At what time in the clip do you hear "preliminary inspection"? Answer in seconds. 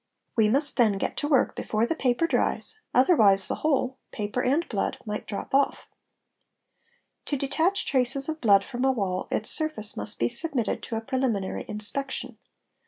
11.01-12.39